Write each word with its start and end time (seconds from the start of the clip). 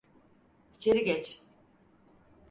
İçeri 0.75 1.05
geç. 1.05 1.41